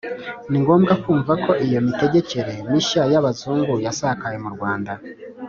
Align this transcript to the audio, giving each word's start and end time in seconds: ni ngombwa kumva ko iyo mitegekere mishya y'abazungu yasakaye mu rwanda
ni 0.49 0.57
ngombwa 0.63 0.93
kumva 1.03 1.33
ko 1.43 1.51
iyo 1.65 1.79
mitegekere 1.85 2.53
mishya 2.69 3.03
y'abazungu 3.11 3.73
yasakaye 3.85 4.37
mu 4.43 4.49
rwanda 4.55 4.91